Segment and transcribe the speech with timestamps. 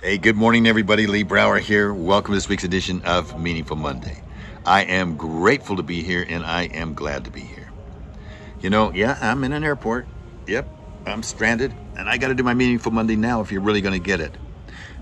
[0.00, 1.08] Hey, good morning, everybody.
[1.08, 1.92] Lee Brower here.
[1.92, 4.22] Welcome to this week's edition of Meaningful Monday.
[4.64, 7.72] I am grateful to be here and I am glad to be here.
[8.60, 10.06] You know, yeah, I'm in an airport.
[10.46, 10.68] Yep,
[11.04, 14.00] I'm stranded and I got to do my Meaningful Monday now if you're really going
[14.00, 14.38] to get it.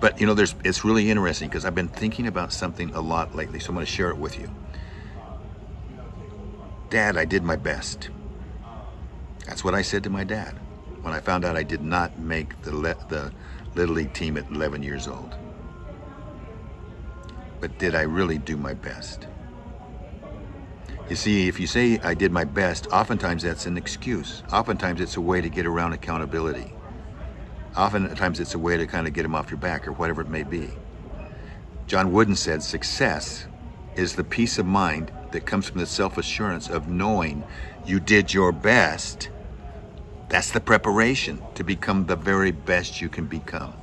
[0.00, 3.32] But, you know, there's it's really interesting because I've been thinking about something a lot
[3.32, 4.50] lately, so I'm going to share it with you.
[6.90, 8.10] Dad, I did my best.
[9.46, 10.58] That's what I said to my dad
[11.02, 13.32] when I found out I did not make the, le- the
[13.74, 15.36] Little League team at 11 years old.
[17.60, 19.26] But did I really do my best?
[21.08, 24.42] You see, if you say I did my best, oftentimes that's an excuse.
[24.52, 26.72] Oftentimes it's a way to get around accountability.
[27.76, 30.28] Oftentimes it's a way to kind of get them off your back or whatever it
[30.28, 30.70] may be.
[31.86, 33.46] John Wooden said success
[33.96, 37.44] is the peace of mind that comes from the self assurance of knowing
[37.84, 39.30] you did your best
[40.30, 43.74] that's the preparation to become the very best you can become.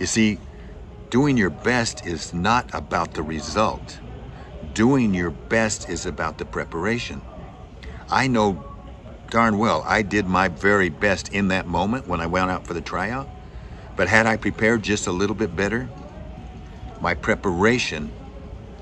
[0.00, 0.38] You see,
[1.10, 4.00] doing your best is not about the result.
[4.72, 7.20] Doing your best is about the preparation.
[8.10, 8.64] I know
[9.28, 12.72] darn well I did my very best in that moment when I went out for
[12.72, 13.28] the tryout.
[13.94, 15.88] But had I prepared just a little bit better,
[17.00, 18.10] my preparation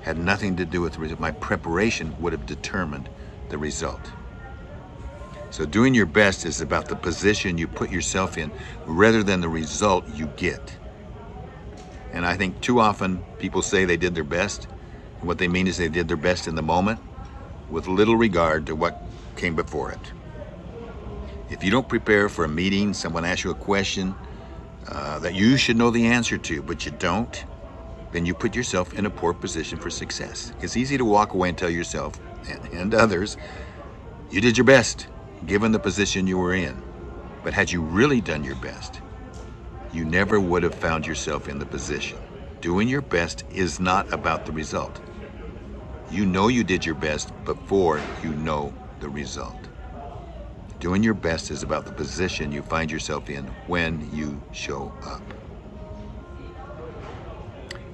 [0.03, 1.21] had nothing to do with the result.
[1.21, 3.09] My preparation would have determined
[3.49, 4.13] the result.
[5.53, 8.51] So doing your best is about the position you put yourself in
[8.87, 10.79] rather than the result you get.
[12.11, 14.67] And I think too often people say they did their best.
[15.19, 17.01] And what they mean is they did their best in the moment
[17.69, 18.97] with little regard to what
[19.37, 20.13] came before it.
[21.51, 24.15] If you don't prepare for a meeting, someone asks you a question
[24.89, 27.45] uh, that you should know the answer to, but you don't,
[28.13, 30.55] then you put yourself in a poor position for success.
[30.63, 33.37] It's easy to walk away and tell yourself and, and others,
[34.31, 35.09] you did your best
[35.47, 36.81] given the position you were in.
[37.43, 39.01] But had you really done your best,
[39.93, 42.19] you never would have found yourself in the position.
[42.61, 45.01] Doing your best is not about the result.
[46.11, 49.69] You know you did your best before you know the result.
[50.79, 55.23] Doing your best is about the position you find yourself in when you show up.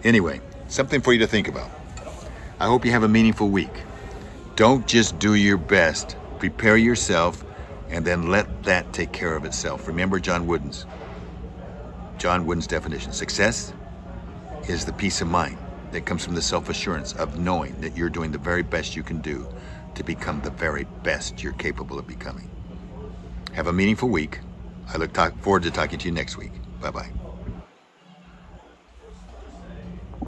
[0.05, 1.71] Anyway, something for you to think about.
[2.61, 3.83] I hope you have a meaningful week.
[4.57, 7.45] Don't just do your best, prepare yourself,
[7.91, 9.87] and then let that take care of itself.
[9.87, 10.87] Remember John Wooden's
[12.19, 13.13] John Wooden's definition.
[13.13, 13.73] Success
[14.69, 15.57] is the peace of mind
[15.93, 19.21] that comes from the self-assurance of knowing that you're doing the very best you can
[19.21, 19.47] do
[19.95, 22.51] to become the very best you're capable of becoming.
[23.53, 24.41] Have a meaningful week.
[24.93, 26.53] I look forward to talking to you next week.
[26.81, 27.18] Bye-bye.